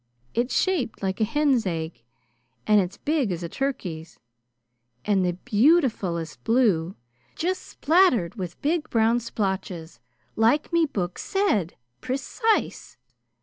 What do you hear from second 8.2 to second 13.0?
with big brown splotches, like me book said, precise.